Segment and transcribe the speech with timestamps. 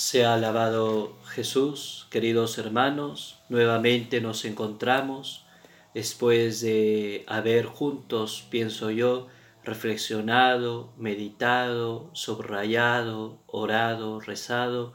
[0.00, 5.44] Sea alabado Jesús, queridos hermanos, nuevamente nos encontramos
[5.92, 9.28] después de haber juntos, pienso yo,
[9.62, 14.94] reflexionado, meditado, subrayado, orado, rezado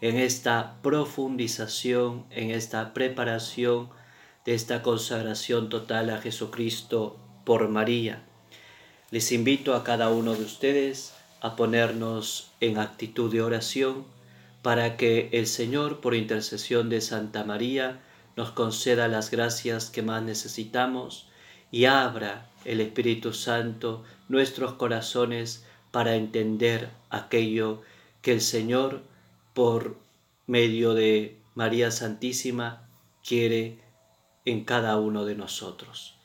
[0.00, 3.90] en esta profundización, en esta preparación
[4.46, 8.24] de esta consagración total a Jesucristo por María.
[9.10, 11.12] Les invito a cada uno de ustedes
[11.42, 14.15] a ponernos en actitud de oración
[14.66, 18.00] para que el Señor, por intercesión de Santa María,
[18.34, 21.28] nos conceda las gracias que más necesitamos
[21.70, 27.82] y abra el Espíritu Santo nuestros corazones para entender aquello
[28.22, 29.02] que el Señor,
[29.54, 29.96] por
[30.48, 32.88] medio de María Santísima,
[33.24, 33.78] quiere
[34.44, 36.16] en cada uno de nosotros.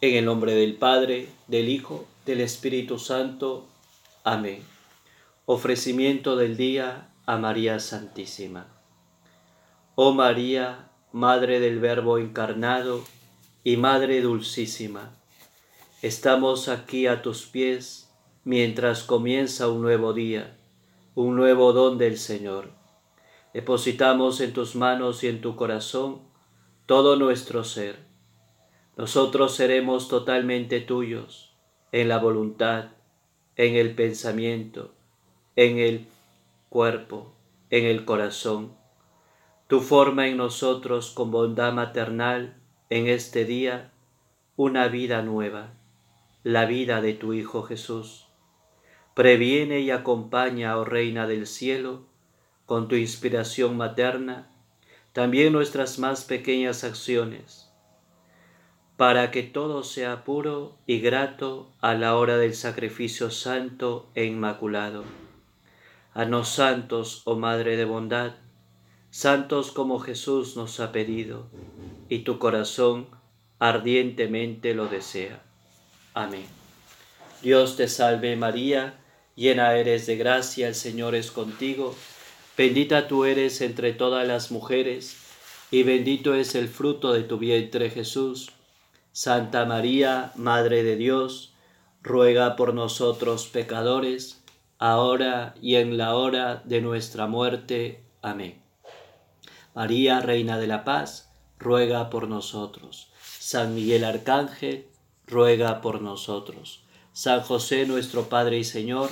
[0.00, 3.68] En el nombre del Padre, del Hijo, del Espíritu Santo.
[4.24, 4.62] Amén.
[5.44, 8.66] Ofrecimiento del día a María Santísima.
[9.94, 13.04] Oh María, Madre del Verbo encarnado
[13.62, 15.12] y Madre Dulcísima,
[16.02, 18.10] estamos aquí a tus pies
[18.42, 20.56] mientras comienza un nuevo día,
[21.14, 22.72] un nuevo don del Señor.
[23.54, 26.22] Depositamos en tus manos y en tu corazón
[26.86, 28.00] todo nuestro ser.
[28.96, 31.54] Nosotros seremos totalmente tuyos
[31.92, 32.86] en la voluntad,
[33.54, 34.94] en el pensamiento,
[35.54, 36.06] en el
[36.70, 37.34] cuerpo,
[37.68, 38.76] en el corazón.
[39.66, 43.90] Tu forma en nosotros con bondad maternal en este día
[44.54, 45.72] una vida nueva,
[46.44, 48.28] la vida de tu Hijo Jesús.
[49.14, 52.06] Previene y acompaña, oh Reina del Cielo,
[52.66, 54.48] con tu inspiración materna,
[55.12, 57.68] también nuestras más pequeñas acciones,
[58.96, 65.02] para que todo sea puro y grato a la hora del sacrificio santo e inmaculado
[66.14, 68.32] nos santos, oh Madre de bondad,
[69.10, 71.48] santos como Jesús nos ha pedido,
[72.08, 73.08] y tu corazón
[73.58, 75.42] ardientemente lo desea.
[76.14, 76.46] Amén.
[77.42, 78.98] Dios te salve María,
[79.36, 81.94] llena eres de gracia, el Señor es contigo,
[82.56, 85.16] bendita tú eres entre todas las mujeres,
[85.70, 88.50] y bendito es el fruto de tu vientre Jesús.
[89.12, 91.54] Santa María, Madre de Dios,
[92.02, 94.39] ruega por nosotros pecadores,
[94.80, 98.02] ahora y en la hora de nuestra muerte.
[98.22, 98.60] Amén.
[99.74, 103.12] María, Reina de la Paz, ruega por nosotros.
[103.22, 104.86] San Miguel Arcángel,
[105.26, 106.82] ruega por nosotros.
[107.12, 109.10] San José, nuestro Padre y Señor,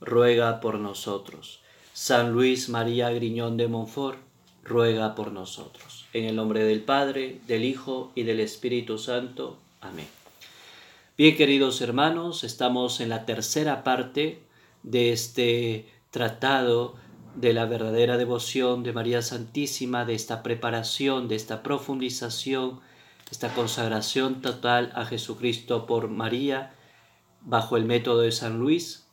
[0.00, 1.60] ruega por nosotros.
[1.92, 4.20] San Luis María Griñón de Montfort,
[4.62, 6.06] ruega por nosotros.
[6.12, 9.58] En el nombre del Padre, del Hijo y del Espíritu Santo.
[9.80, 10.06] Amén.
[11.16, 14.47] Bien, queridos hermanos, estamos en la tercera parte
[14.82, 16.96] de este tratado
[17.34, 22.80] de la verdadera devoción de María Santísima, de esta preparación, de esta profundización,
[23.30, 26.74] esta consagración total a Jesucristo por María
[27.42, 29.06] bajo el método de San Luis.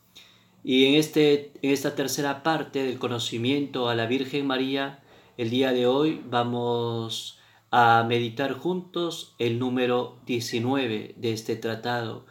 [0.64, 5.04] Y en, este, en esta tercera parte del conocimiento a la Virgen María,
[5.38, 7.40] el día de hoy vamos
[7.70, 12.26] a meditar juntos el número 19 de este tratado.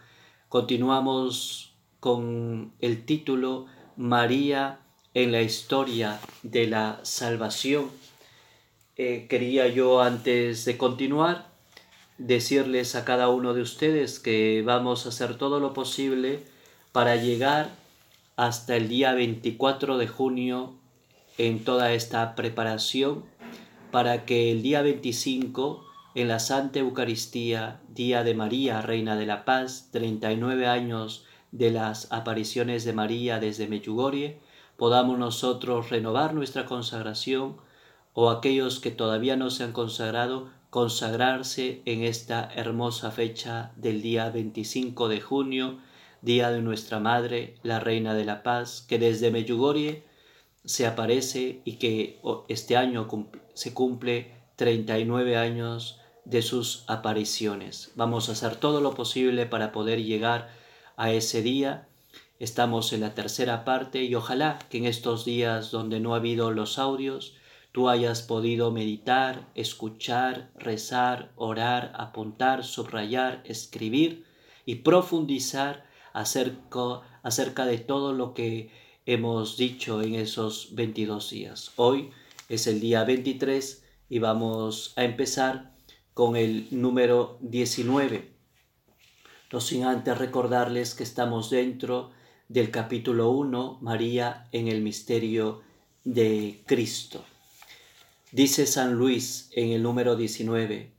[0.49, 1.74] Continuamos
[2.05, 3.65] con el título
[3.97, 4.79] María
[5.15, 7.91] en la historia de la salvación.
[8.99, 11.47] Eh, quería yo antes de continuar
[12.19, 16.43] decirles a cada uno de ustedes que vamos a hacer todo lo posible
[16.93, 17.71] para llegar
[18.37, 20.75] hasta el día 24 de junio
[21.39, 23.25] en toda esta preparación
[23.91, 25.83] para que el día 25
[26.15, 32.11] en la Santa Eucaristía, Día de María, Reina de la Paz, 39 años de las
[32.11, 34.41] apariciones de María desde Meyugorie,
[34.77, 37.57] podamos nosotros renovar nuestra consagración
[38.13, 44.31] o aquellos que todavía no se han consagrado, consagrarse en esta hermosa fecha del día
[44.31, 45.79] 25 de junio,
[46.23, 50.03] día de nuestra Madre, la Reina de la Paz, que desde Meyugorie
[50.65, 53.07] se aparece y que este año
[53.53, 57.93] se cumple 39 años de sus apariciones.
[57.95, 60.64] Vamos a hacer todo lo posible para poder llegar a
[60.99, 61.89] ese día.
[62.39, 66.51] Estamos en la tercera parte y ojalá que en estos días donde no ha habido
[66.51, 67.37] los audios,
[67.73, 74.25] tú hayas podido meditar, escuchar, rezar, orar, apuntar, subrayar, escribir
[74.67, 78.71] y profundizar acerca, acerca de todo lo que
[79.07, 81.73] hemos dicho en esos 22 días.
[81.77, 82.11] Hoy
[82.49, 85.73] es el día 23 y vamos a empezar
[86.15, 88.34] con el número 19
[89.55, 92.11] no sin antes recordarles que estamos dentro
[92.49, 95.63] del capítulo 1, María en el misterio
[96.03, 97.25] de Cristo.
[98.33, 100.91] Dice San Luis en el número 19,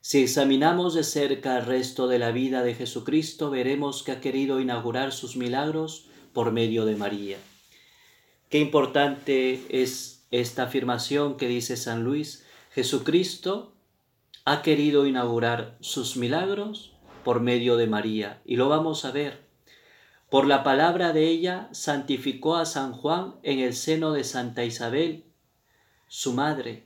[0.00, 4.58] si examinamos de cerca el resto de la vida de Jesucristo, veremos que ha querido
[4.58, 7.38] inaugurar sus milagros por medio de María.
[8.48, 12.44] Qué importante es esta afirmación que dice San Luis.
[12.72, 13.72] Jesucristo
[14.44, 19.40] ha querido inaugurar sus milagros por medio de María y lo vamos a ver.
[20.30, 25.24] Por la palabra de ella santificó a San Juan en el seno de Santa Isabel,
[26.06, 26.84] su madre.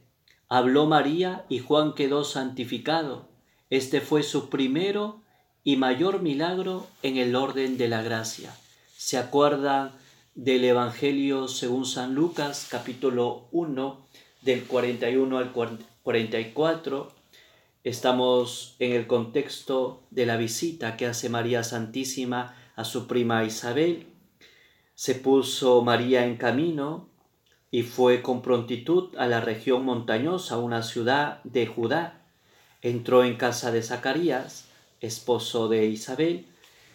[0.48, 3.28] Habló María y Juan quedó santificado.
[3.70, 5.20] Este fue su primero
[5.62, 8.54] y mayor milagro en el orden de la gracia.
[8.96, 9.92] ¿Se acuerdan
[10.34, 14.06] del Evangelio según San Lucas, capítulo 1,
[14.42, 17.12] del 41 al 44?
[17.84, 24.06] Estamos en el contexto de la visita que hace María Santísima a su prima Isabel.
[24.94, 27.10] Se puso María en camino
[27.70, 32.22] y fue con prontitud a la región montañosa, una ciudad de Judá.
[32.80, 34.64] Entró en casa de Zacarías,
[35.02, 36.46] esposo de Isabel,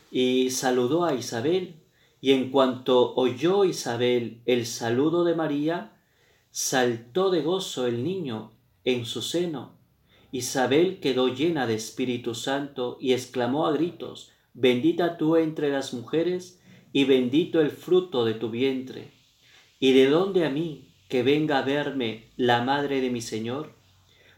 [0.09, 1.75] y saludó a Isabel.
[2.19, 5.91] Y en cuanto oyó Isabel el saludo de María,
[6.49, 8.53] saltó de gozo el niño
[8.85, 9.78] en su seno.
[10.31, 16.61] Isabel quedó llena de Espíritu Santo y exclamó a gritos, bendita tú entre las mujeres
[16.93, 19.11] y bendito el fruto de tu vientre.
[19.79, 23.73] ¿Y de dónde a mí que venga a verme la madre de mi Señor?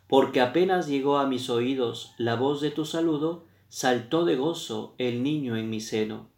[0.07, 5.23] Porque apenas llegó a mis oídos la voz de tu saludo, saltó de gozo el
[5.23, 6.29] niño en mi seno.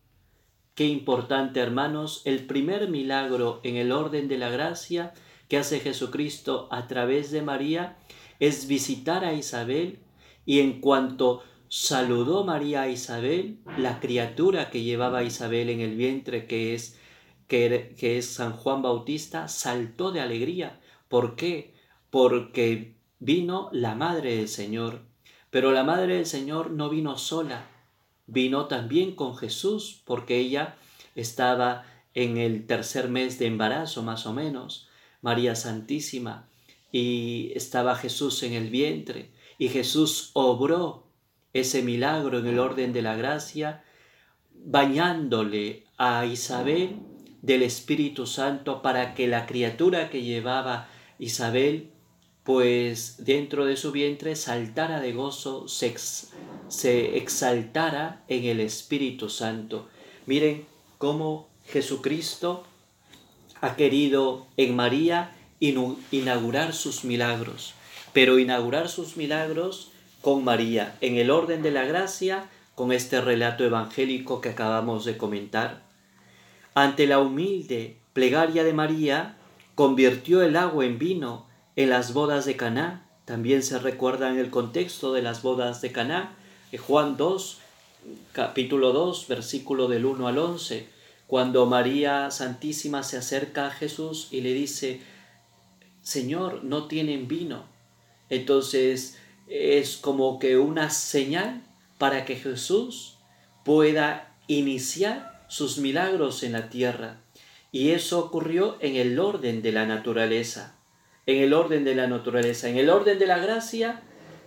[0.76, 5.14] Qué importante, hermanos, el primer milagro en el orden de la gracia
[5.48, 7.98] que hace Jesucristo a través de María
[8.40, 10.00] es visitar a Isabel
[10.46, 16.46] y en cuanto saludó María a Isabel, la criatura que llevaba Isabel en el vientre,
[16.46, 17.00] que es,
[17.48, 20.80] que, que es San Juan Bautista, saltó de alegría.
[21.08, 21.74] ¿Por qué?
[22.10, 25.02] Porque vino la Madre del Señor.
[25.50, 27.68] Pero la Madre del Señor no vino sola,
[28.28, 30.76] vino también con Jesús, porque ella
[31.16, 34.88] estaba en el tercer mes de embarazo más o menos,
[35.22, 36.50] María Santísima,
[36.94, 41.08] y estaba Jesús en el vientre, y Jesús obró
[41.52, 43.84] ese milagro en el orden de la gracia,
[44.54, 47.00] bañándole a Isabel
[47.42, 50.88] del Espíritu Santo para que la criatura que llevaba
[51.18, 51.90] Isabel,
[52.44, 55.96] pues dentro de su vientre saltara de gozo, se,
[56.68, 59.90] se exaltara en el Espíritu Santo.
[60.28, 60.66] Miren
[61.00, 62.66] cómo Jesucristo
[63.62, 65.36] ha querido en María
[66.12, 67.74] inaugurar sus milagros,
[68.12, 73.64] pero inaugurar sus milagros con María en el orden de la gracia con este relato
[73.64, 75.84] evangélico que acabamos de comentar.
[76.76, 79.38] Ante la humilde plegaria de María,
[79.76, 81.46] convirtió el agua en vino
[81.76, 83.06] en las bodas de Caná.
[83.26, 86.36] También se recuerda en el contexto de las bodas de Caná,
[86.88, 87.60] Juan 2,
[88.32, 90.88] capítulo 2, versículo del 1 al 11,
[91.28, 95.02] cuando María Santísima se acerca a Jesús y le dice,
[96.04, 97.66] Señor, no tienen vino.
[98.30, 99.18] Entonces
[99.48, 101.64] es como que una señal
[101.98, 103.18] para que Jesús
[103.66, 107.22] pueda iniciar sus milagros en la tierra.
[107.72, 110.76] Y eso ocurrió en el orden de la naturaleza.
[111.26, 114.02] En el orden de la naturaleza, en el orden de la gracia,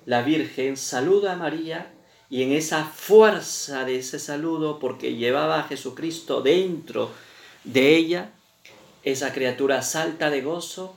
[0.04, 1.92] la Virgen saluda a María
[2.28, 7.10] y en esa fuerza de ese saludo, porque llevaba a Jesucristo dentro
[7.64, 8.32] de ella,
[9.04, 10.96] esa criatura salta de gozo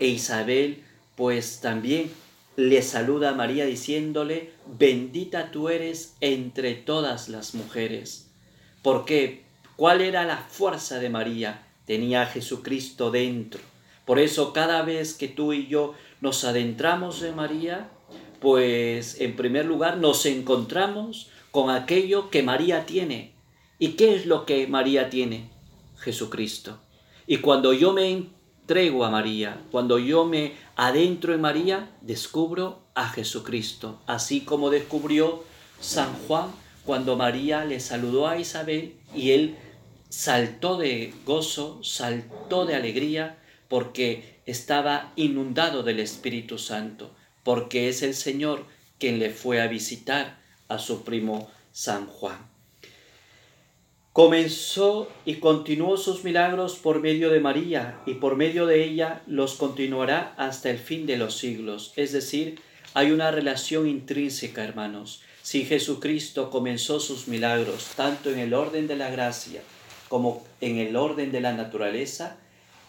[0.00, 0.84] e Isabel
[1.16, 2.10] pues también
[2.56, 8.30] le saluda a María diciéndole, bendita tú eres entre todas las mujeres.
[8.82, 9.44] ¿Por qué?
[9.76, 11.66] ¿Cuál era la fuerza de María?
[11.86, 13.60] Tenía a Jesucristo dentro.
[14.04, 17.90] Por eso cada vez que tú y yo nos adentramos en María,
[18.40, 23.32] pues en primer lugar nos encontramos con aquello que María tiene.
[23.78, 25.50] ¿Y qué es lo que María tiene?
[25.98, 26.78] Jesucristo.
[27.26, 28.08] Y cuando yo me
[28.68, 35.42] entrego a María, cuando yo me adentro en María, descubro a Jesucristo, así como descubrió
[35.80, 36.50] San Juan
[36.84, 39.56] cuando María le saludó a Isabel y él
[40.10, 47.10] saltó de gozo, saltó de alegría, porque estaba inundado del Espíritu Santo,
[47.44, 48.66] porque es el Señor
[48.98, 52.57] quien le fue a visitar a su primo San Juan
[54.18, 59.54] comenzó y continuó sus milagros por medio de María y por medio de ella los
[59.54, 61.92] continuará hasta el fin de los siglos.
[61.94, 62.58] Es decir,
[62.94, 65.22] hay una relación intrínseca, hermanos.
[65.42, 69.62] Si Jesucristo comenzó sus milagros tanto en el orden de la gracia
[70.08, 72.38] como en el orden de la naturaleza,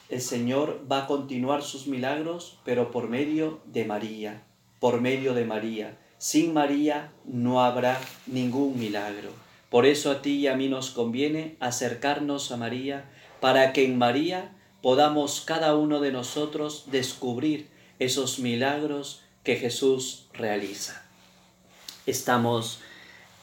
[0.10, 4.42] el Señor va a continuar sus milagros, pero por medio de María,
[4.80, 5.96] por medio de María.
[6.18, 9.49] Sin María no habrá ningún milagro.
[9.70, 13.06] Por eso a ti y a mí nos conviene acercarnos a María,
[13.40, 17.68] para que en María podamos cada uno de nosotros descubrir
[18.00, 21.06] esos milagros que Jesús realiza.
[22.06, 22.80] Estamos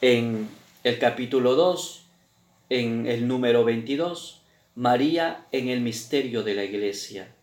[0.01, 0.49] en
[0.83, 2.03] el capítulo 2,
[2.69, 4.41] en el número 22,
[4.75, 7.33] María en el misterio de la iglesia.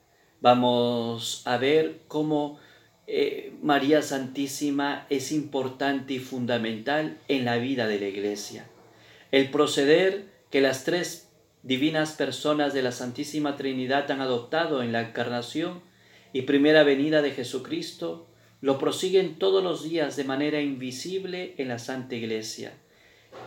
[0.41, 2.59] Vamos a ver cómo
[3.07, 8.67] eh, María Santísima es importante y fundamental en la vida de la iglesia.
[9.35, 11.29] El proceder que las tres
[11.65, 15.83] divinas personas de la Santísima Trinidad han adoptado en la encarnación
[16.33, 18.29] y primera venida de Jesucristo,
[18.61, 22.75] lo prosiguen todos los días de manera invisible en la Santa Iglesia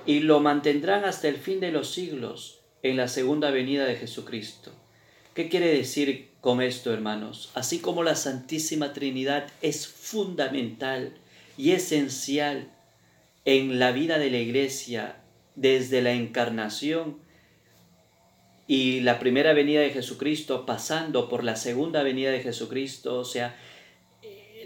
[0.05, 4.73] y lo mantendrán hasta el fin de los siglos en la segunda venida de Jesucristo.
[5.33, 7.49] ¿Qué quiere decir con esto, hermanos?
[7.53, 11.13] Así como la Santísima Trinidad es fundamental
[11.57, 12.73] y esencial
[13.45, 15.23] en la vida de la Iglesia
[15.57, 17.17] desde la encarnación
[18.67, 23.55] y la primera venida de Jesucristo, pasando por la segunda venida de Jesucristo, o sea,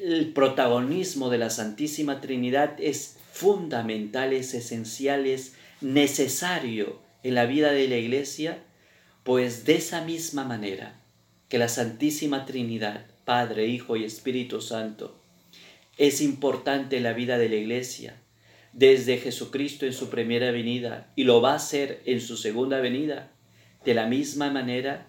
[0.04, 7.72] el protagonismo de la Santísima Trinidad es fundamental, es esencial, es necesario en la vida
[7.72, 8.64] de la iglesia,
[9.24, 11.00] pues de esa misma manera
[11.48, 15.22] que la Santísima Trinidad, Padre, Hijo y Espíritu Santo,
[15.98, 18.20] es importante en la vida de la iglesia,
[18.74, 23.32] desde Jesucristo en su primera venida y lo va a ser en su segunda venida,
[23.86, 25.08] de la misma manera,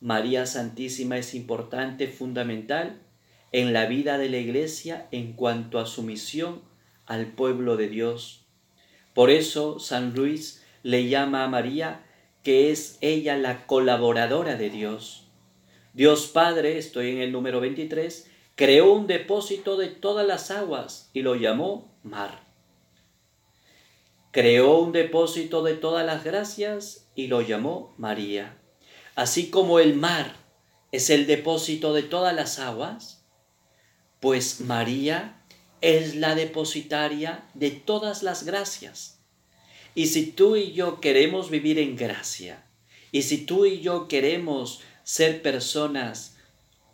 [0.00, 3.00] María Santísima es importante, fundamental
[3.52, 6.62] en la vida de la iglesia en cuanto a su misión
[7.06, 8.46] al pueblo de Dios.
[9.12, 12.04] Por eso San Luis le llama a María
[12.42, 15.28] que es ella la colaboradora de Dios.
[15.94, 21.22] Dios Padre, estoy en el número 23, creó un depósito de todas las aguas y
[21.22, 22.43] lo llamó mar.
[24.34, 28.58] Creó un depósito de todas las gracias y lo llamó María.
[29.14, 30.34] Así como el mar
[30.90, 33.24] es el depósito de todas las aguas,
[34.18, 35.40] pues María
[35.82, 39.20] es la depositaria de todas las gracias.
[39.94, 42.66] Y si tú y yo queremos vivir en gracia,
[43.12, 46.38] y si tú y yo queremos ser personas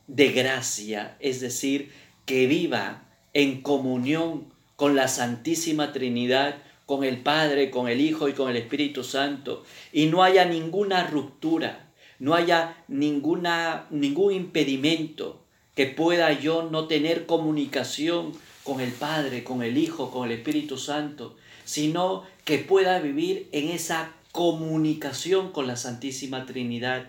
[0.08, 1.90] de gracia, es decir,
[2.26, 8.32] que viva en comunión con la Santísima Trinidad, con el Padre, con el Hijo y
[8.32, 15.40] con el Espíritu Santo, y no haya ninguna ruptura, no haya ninguna, ningún impedimento
[15.76, 18.32] que pueda yo no tener comunicación
[18.64, 23.68] con el Padre, con el Hijo, con el Espíritu Santo, sino que pueda vivir en
[23.68, 27.08] esa comunicación con la Santísima Trinidad,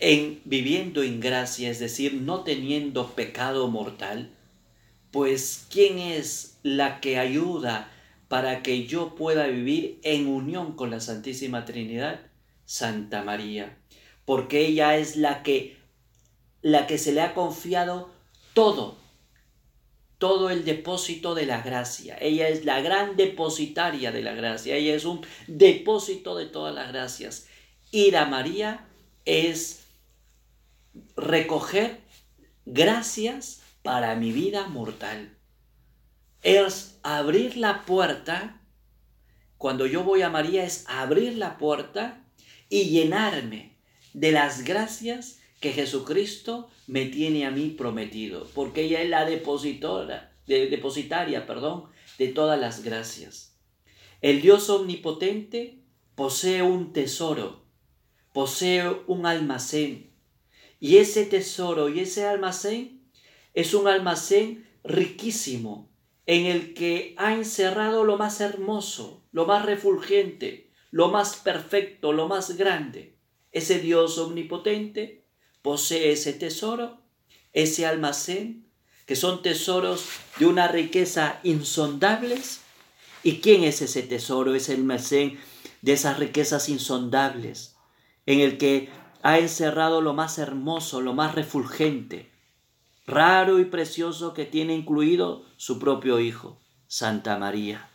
[0.00, 4.30] en viviendo en gracia, es decir, no teniendo pecado mortal,
[5.10, 7.90] pues ¿quién es la que ayuda
[8.32, 12.22] para que yo pueda vivir en unión con la Santísima Trinidad?
[12.64, 13.76] Santa María,
[14.24, 15.76] porque ella es la que
[16.62, 18.08] la que se le ha confiado
[18.54, 18.96] todo,
[20.16, 22.16] todo el depósito de la gracia.
[22.22, 24.76] Ella es la gran depositaria de la gracia.
[24.76, 27.48] Ella es un depósito de todas las gracias.
[27.90, 28.86] Ir a María
[29.26, 29.84] es
[31.16, 32.00] recoger
[32.64, 35.36] gracias para mi vida mortal.
[36.42, 38.60] Es abrir la puerta.
[39.58, 42.24] Cuando yo voy a María es abrir la puerta
[42.68, 43.78] y llenarme
[44.12, 50.34] de las gracias que Jesucristo me tiene a mí prometido, porque ella es la depositora,
[50.46, 51.84] depositaria, perdón,
[52.18, 53.56] de todas las gracias.
[54.20, 55.78] El Dios omnipotente
[56.16, 57.64] posee un tesoro,
[58.32, 60.10] posee un almacén,
[60.80, 63.08] y ese tesoro y ese almacén
[63.54, 65.91] es un almacén riquísimo,
[66.26, 72.28] en el que ha encerrado lo más hermoso, lo más refulgente, lo más perfecto, lo
[72.28, 73.16] más grande.
[73.50, 75.24] Ese Dios omnipotente
[75.62, 76.98] posee ese tesoro,
[77.52, 78.66] ese almacén,
[79.06, 80.06] que son tesoros
[80.38, 82.60] de una riqueza insondables.
[83.22, 85.38] ¿Y quién es ese tesoro, ese almacén
[85.80, 87.76] de esas riquezas insondables,
[88.26, 88.88] en el que
[89.22, 92.31] ha encerrado lo más hermoso, lo más refulgente,
[93.06, 97.88] raro y precioso que tiene incluido su propio Hijo, Santa María?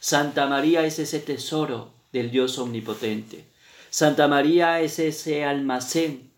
[0.00, 3.50] Santa María es ese tesoro del Dios omnipotente.
[3.90, 6.32] Santa María es ese almacén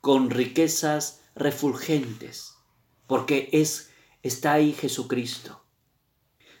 [0.00, 2.54] con riquezas refulgentes,
[3.06, 3.90] porque es
[4.22, 5.60] está ahí Jesucristo.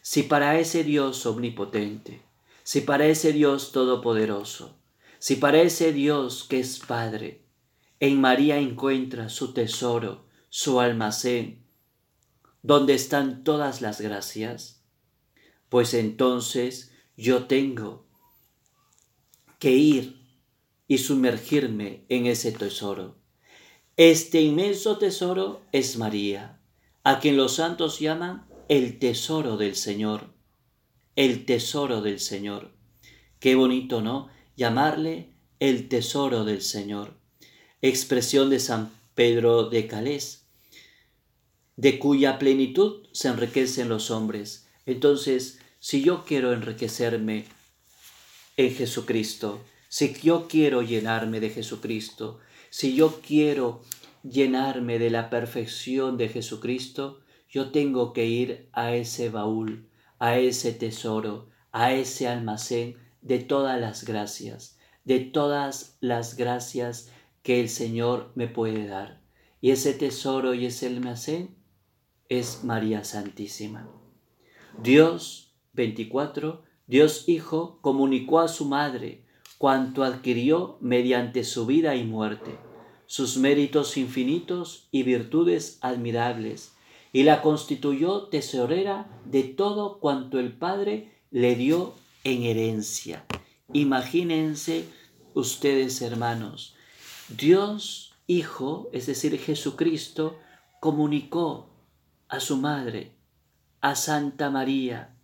[0.02, 2.22] Si para ese Dios omnipotente,
[2.62, 4.78] si para ese Dios todopoderoso,
[5.18, 7.42] si para ese Dios que es Padre,
[8.00, 11.64] En María encuentra su tesoro, su almacén,
[12.62, 14.84] donde están todas las gracias.
[15.68, 18.06] Pues entonces yo tengo
[19.58, 20.22] que ir
[20.86, 23.16] y sumergirme en ese tesoro.
[23.96, 26.60] Este inmenso tesoro es María,
[27.02, 30.34] a quien los santos llaman el tesoro del Señor.
[31.16, 32.70] El tesoro del Señor.
[33.40, 34.28] Qué bonito, ¿no?
[34.54, 37.18] Llamarle el tesoro del Señor.
[37.82, 40.43] Expresión de San Pedro de Calés,
[41.76, 44.68] de cuya plenitud se enriquecen los hombres.
[44.86, 47.46] Entonces, si yo quiero enriquecerme
[48.56, 52.40] en Jesucristo, si yo quiero llenarme de Jesucristo,
[52.70, 53.82] si yo quiero
[54.22, 59.88] llenarme de la perfección de Jesucristo, yo tengo que ir a ese baúl,
[60.18, 67.10] a ese tesoro, a ese almacén de todas las gracias, de todas las gracias
[67.42, 69.20] que el Señor me puede dar.
[69.60, 71.54] Y ese tesoro y ese almacén
[72.28, 73.88] es María Santísima.
[74.82, 79.24] Dios 24, Dios Hijo comunicó a su Madre
[79.58, 82.58] cuanto adquirió mediante su vida y muerte,
[83.06, 86.72] sus méritos infinitos y virtudes admirables,
[87.12, 93.24] y la constituyó tesorera de todo cuanto el Padre le dio en herencia.
[93.72, 94.84] Imagínense
[95.34, 96.74] ustedes, hermanos,
[97.28, 100.38] Dios Hijo, es decir, Jesucristo,
[100.80, 101.73] comunicó
[102.34, 103.12] a su madre,
[103.80, 105.16] a Santa María.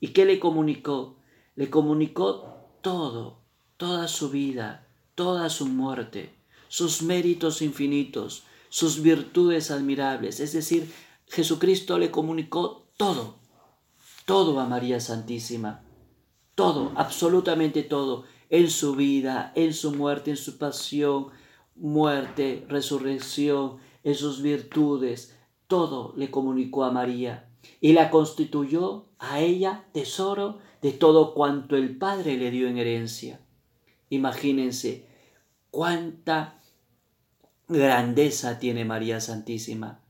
[0.00, 1.16] ¿Y qué le comunicó?
[1.56, 3.38] Le comunicó todo,
[3.78, 6.34] toda su vida, toda su muerte,
[6.68, 10.92] sus méritos infinitos, sus virtudes admirables, es decir,
[11.26, 13.36] Jesucristo le comunicó todo,
[14.26, 15.82] todo a María Santísima,
[16.54, 21.28] todo, absolutamente todo, en su vida, en su muerte, en su pasión,
[21.76, 25.34] muerte, resurrección, en sus virtudes,
[25.72, 27.48] todo le comunicó a María
[27.80, 33.40] y la constituyó a ella tesoro de todo cuanto el Padre le dio en herencia.
[34.10, 35.08] Imagínense
[35.70, 36.58] cuánta
[37.68, 40.02] grandeza tiene María Santísima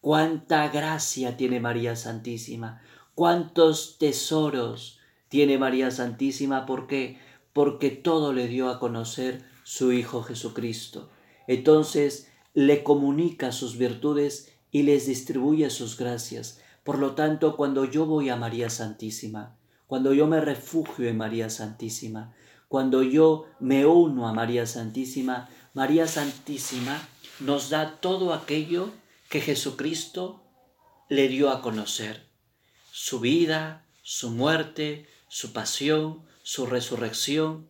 [0.00, 2.82] cuánta gracia tiene María Santísima,
[3.14, 7.18] cuántos tesoros tiene María Santísima, ¿por qué?
[7.52, 11.10] Porque todo le dio a conocer su Hijo Jesucristo.
[11.46, 16.60] Entonces le comunica sus virtudes y les distribuye sus gracias.
[16.84, 19.56] Por lo tanto, cuando yo voy a María Santísima,
[19.86, 22.34] cuando yo me refugio en María Santísima,
[22.68, 27.08] cuando yo me uno a María Santísima, María Santísima
[27.40, 28.90] nos da todo aquello
[29.28, 30.44] que Jesucristo
[31.08, 32.26] le dio a conocer.
[32.92, 37.66] Su vida, su muerte, su pasión, su resurrección,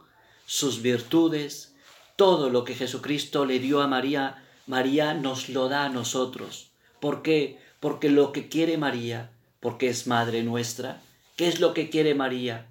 [0.46, 1.74] sus virtudes,
[2.16, 6.69] todo lo que Jesucristo le dio a María, María nos lo da a nosotros.
[7.00, 7.58] ¿Por qué?
[7.80, 11.02] Porque lo que quiere María, porque es Madre nuestra,
[11.36, 12.68] ¿qué es lo que quiere María?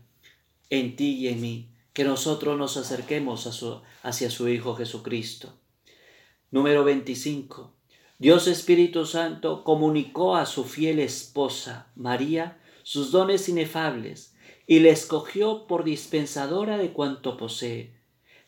[0.69, 3.47] En ti y en mí, que nosotros nos acerquemos
[4.03, 5.53] hacia su Hijo Jesucristo.
[6.51, 7.73] Número 25.
[8.19, 14.35] Dios Espíritu Santo comunicó a su fiel esposa, María, sus dones inefables
[14.67, 17.93] y le escogió por dispensadora de cuanto posee,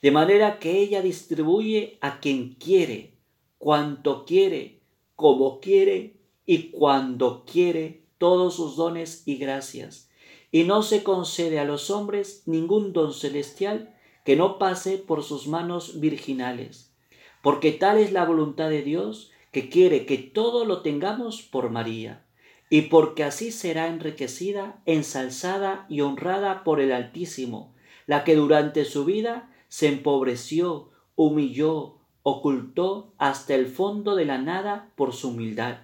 [0.02, 3.14] de manera que ella distribuye a quien quiere,
[3.58, 4.81] cuanto quiere,
[5.22, 10.10] como quiere y cuando quiere todos sus dones y gracias,
[10.52, 15.48] y no se concede a los hombres ningún don celestial que no pase por sus
[15.48, 16.94] manos virginales,
[17.44, 22.26] porque tal es la voluntad de Dios, que quiere que todo lo tengamos por María,
[22.70, 27.76] y porque así será enriquecida, ensalzada y honrada por el Altísimo,
[28.08, 34.92] la que durante su vida se empobreció, humilló, ocultó hasta el fondo de la nada
[34.96, 35.80] por su humildad.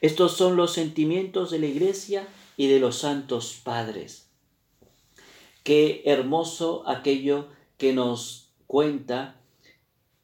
[0.00, 4.28] Estos son los sentimientos de la Iglesia y de los santos padres.
[5.64, 9.40] Qué hermoso aquello que nos cuenta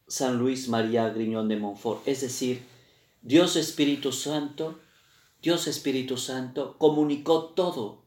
[0.07, 2.62] San Luis María Griñón de Montfort, es decir,
[3.23, 4.79] Dios Espíritu Santo,
[5.42, 8.03] Dios Espíritu Santo comunicó todo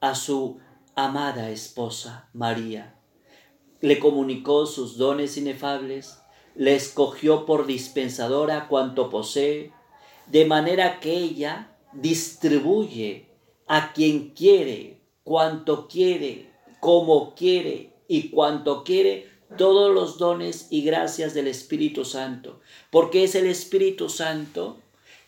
[0.00, 0.60] a su
[0.94, 2.96] amada esposa María.
[3.80, 6.19] Le comunicó sus dones inefables,
[6.54, 9.72] le escogió por dispensadora cuanto posee,
[10.26, 13.28] de manera que ella distribuye
[13.66, 21.34] a quien quiere, cuanto quiere, como quiere y cuanto quiere todos los dones y gracias
[21.34, 22.60] del Espíritu Santo,
[22.90, 24.78] porque es el Espíritu Santo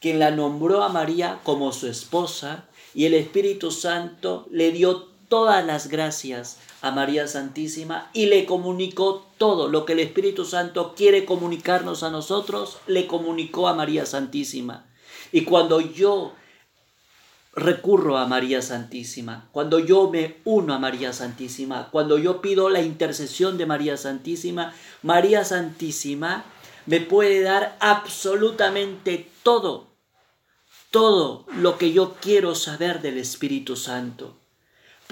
[0.00, 5.64] quien la nombró a María como su esposa y el Espíritu Santo le dio todas
[5.64, 11.24] las gracias a María Santísima y le comunicó todo lo que el Espíritu Santo quiere
[11.24, 14.84] comunicarnos a nosotros, le comunicó a María Santísima.
[15.32, 16.34] Y cuando yo
[17.54, 22.82] recurro a María Santísima, cuando yo me uno a María Santísima, cuando yo pido la
[22.82, 26.44] intercesión de María Santísima, María Santísima
[26.84, 29.86] me puede dar absolutamente todo,
[30.90, 34.41] todo lo que yo quiero saber del Espíritu Santo.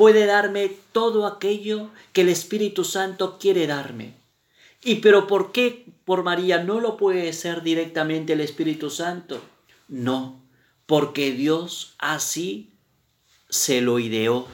[0.01, 4.15] Puede darme todo aquello que el Espíritu Santo quiere darme.
[4.83, 9.43] ¿Y pero por qué por María no lo puede ser directamente el Espíritu Santo?
[9.89, 10.41] No,
[10.87, 12.73] porque Dios así
[13.51, 14.49] se lo ideó.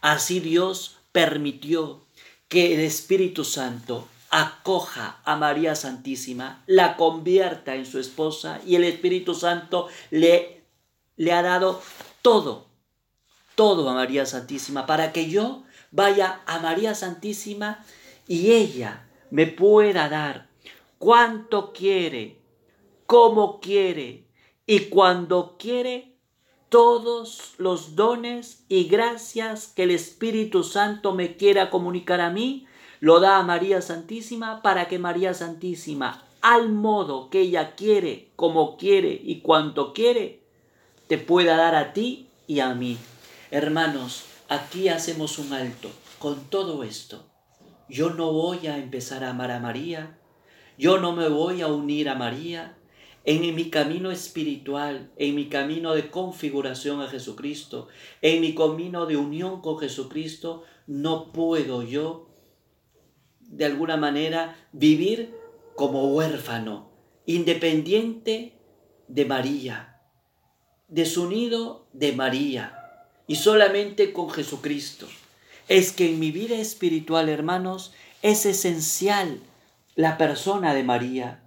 [0.00, 2.04] Así Dios permitió
[2.48, 8.82] que el Espíritu Santo acoja a María Santísima, la convierta en su esposa y el
[8.82, 10.64] Espíritu Santo le,
[11.16, 11.80] le ha dado
[12.22, 12.69] todo,
[13.60, 17.84] todo a María Santísima para que yo vaya a María Santísima
[18.26, 20.48] y ella me pueda dar
[20.98, 22.38] cuanto quiere,
[23.04, 24.24] como quiere,
[24.66, 26.16] y cuando quiere
[26.70, 32.66] todos los dones y gracias que el Espíritu Santo me quiera comunicar a mí,
[33.00, 38.78] lo da a María Santísima para que María Santísima, al modo que ella quiere, como
[38.78, 40.40] quiere y cuanto quiere,
[41.08, 42.96] te pueda dar a ti y a mí.
[43.52, 45.90] Hermanos, aquí hacemos un alto.
[46.20, 47.26] Con todo esto.
[47.88, 50.20] Yo no voy a empezar a amar a María,
[50.78, 52.78] yo no me voy a unir a María,
[53.24, 57.88] en mi camino espiritual, en mi camino de configuración a Jesucristo,
[58.22, 62.30] en mi camino de unión con Jesucristo, no puedo yo
[63.40, 65.34] de alguna manera vivir
[65.74, 66.92] como huérfano,
[67.26, 68.56] independiente
[69.08, 70.00] de María,
[70.88, 72.79] desunido de María
[73.30, 75.06] y solamente con Jesucristo.
[75.68, 79.38] Es que en mi vida espiritual, hermanos, es esencial
[79.94, 81.40] la persona de María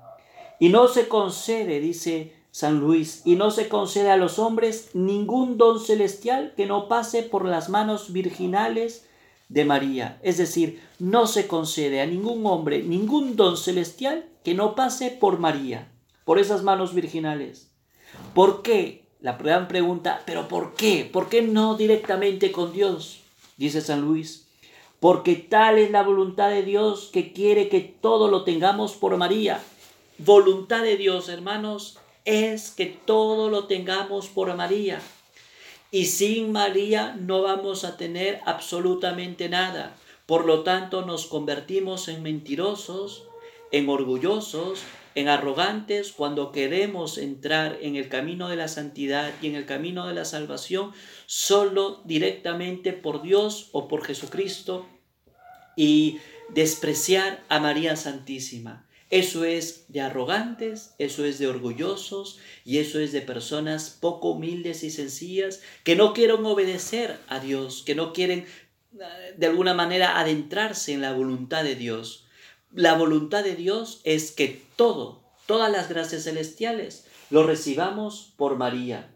[0.62, 5.58] y no se concede, dice San Luis, y no se concede a los hombres ningún
[5.58, 9.06] don celestial que no pase por las manos virginales
[9.50, 10.22] de María.
[10.24, 15.38] Es decir, no se concede a ningún hombre ningún don celestial que no pase por
[15.38, 15.92] María,
[16.24, 17.74] por esas manos virginales.
[18.34, 19.03] ¿Por qué?
[19.24, 21.10] La gran pregunta, ¿pero por qué?
[21.12, 23.22] ¿Por qué no directamente con Dios?
[23.58, 24.46] Dice San Luis.
[25.00, 29.60] Porque tal es la voluntad de Dios que quiere que todo lo tengamos por María
[30.18, 35.02] voluntad de Dios, hermanos, es que todo lo tengamos por María.
[35.92, 39.96] Y sin María no vamos a tener absolutamente nada.
[40.26, 43.26] Por lo tanto, nos convertimos en mentirosos,
[43.72, 44.82] en orgullosos,
[45.16, 50.08] en arrogantes cuando queremos entrar en el camino de la santidad y en el camino
[50.08, 50.92] de la salvación
[51.26, 54.88] solo directamente por Dios o por Jesucristo
[55.76, 58.88] y despreciar a María Santísima.
[59.10, 64.84] Eso es de arrogantes, eso es de orgullosos y eso es de personas poco humildes
[64.84, 68.48] y sencillas que no quieren obedecer a Dios, que no quieren
[69.00, 72.23] eh, de alguna manera adentrarse en la voluntad de Dios.
[72.76, 79.14] La voluntad de Dios es que todo, todas las gracias celestiales, lo recibamos por María,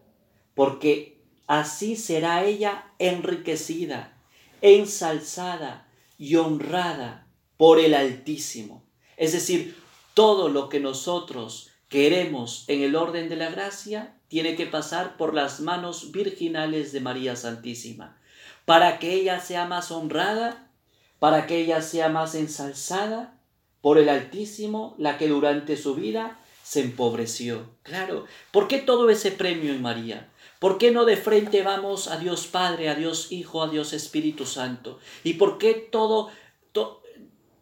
[0.54, 4.16] porque así será ella enriquecida,
[4.60, 8.84] ensalzada y honrada por el Altísimo.
[9.16, 9.76] Es decir,
[10.14, 15.34] todo lo que nosotros queremos en el orden de la gracia tiene que pasar por
[15.34, 18.20] las manos virginales de María Santísima,
[18.64, 20.70] para que ella sea más honrada,
[21.18, 23.34] para que ella sea más ensalzada
[23.80, 27.70] por el Altísimo, la que durante su vida se empobreció.
[27.82, 30.28] Claro, ¿por qué todo ese premio en María?
[30.58, 34.44] ¿Por qué no de frente vamos a Dios Padre, a Dios Hijo, a Dios Espíritu
[34.44, 34.98] Santo?
[35.22, 36.30] ¿Y por qué todo,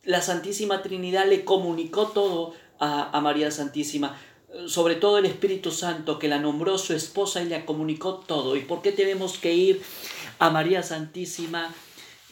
[0.02, 4.18] la Santísima Trinidad le comunicó todo a, María Santísima,
[4.66, 8.56] sobre todo el Espíritu Santo que la nombró su esposa y le comunicó todo.
[8.56, 9.82] ¿Y por qué tenemos que ir
[10.38, 11.74] a María Santísima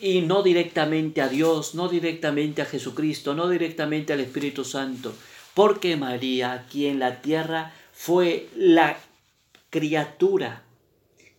[0.00, 5.14] y no directamente a Dios, no directamente a Jesucristo, no directamente al Espíritu Santo?
[5.54, 8.98] Porque María aquí en la tierra fue la
[9.70, 10.64] criatura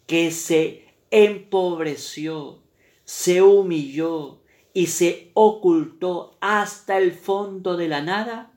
[0.08, 2.60] que se empobreció,
[3.04, 4.42] se humilló,
[4.76, 8.52] y se ocultó hasta el fondo de la nada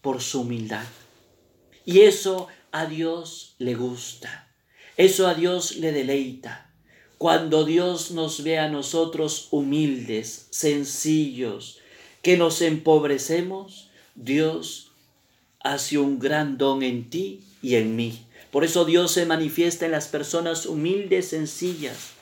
[0.00, 0.84] por su humildad.
[1.84, 4.48] Y eso a Dios le gusta,
[4.96, 6.69] eso a Dios le deleita.
[7.20, 11.78] Cuando Dios nos ve a nosotros humildes, sencillos,
[12.22, 14.92] que nos empobrecemos, Dios
[15.62, 18.24] hace un gran don en ti y en mí.
[18.50, 22.12] Por eso Dios se manifiesta en las personas humildes, sencillas,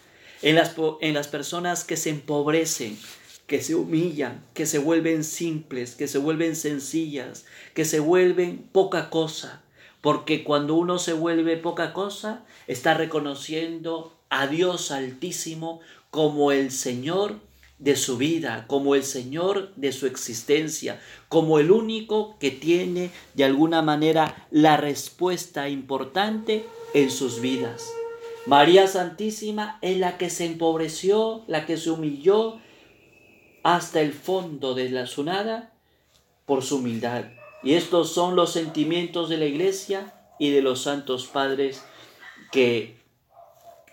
[0.42, 2.98] en las, en las personas que se empobrecen,
[3.46, 9.11] que se humillan, que se vuelven simples, que se vuelven sencillas, que se vuelven poca
[9.11, 9.62] cosa.
[10.00, 17.41] Porque cuando uno se vuelve poca cosa, está reconociendo a Dios Altísimo como el Señor
[17.79, 23.45] de su vida, como el Señor de su existencia, como el único que tiene de
[23.45, 26.64] alguna manera la respuesta importante
[26.95, 27.88] en sus vidas.
[28.47, 32.59] María Santísima es la que se empobreció, la que se humilló
[33.62, 35.73] hasta el fondo de la sunada
[36.47, 37.27] por su humildad.
[37.62, 41.85] Y estos son los sentimientos de la iglesia y de los santos padres
[42.51, 42.97] que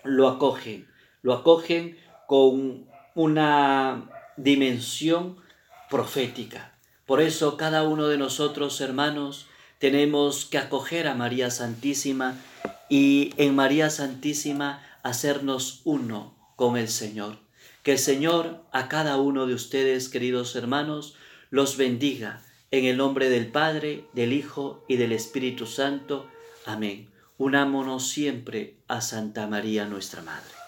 [0.06, 0.88] lo acogen,
[1.22, 5.36] lo acogen con una dimensión
[5.90, 6.72] profética.
[7.06, 9.46] Por eso cada uno de nosotros, hermanos,
[9.78, 12.36] tenemos que acoger a María Santísima
[12.88, 17.38] y en María Santísima hacernos uno con el Señor.
[17.82, 21.14] Que el Señor a cada uno de ustedes, queridos hermanos,
[21.50, 26.28] los bendiga en el nombre del Padre, del Hijo y del Espíritu Santo.
[26.64, 27.15] Amén.
[27.38, 30.65] Unámonos siempre a Santa María nuestra Madre.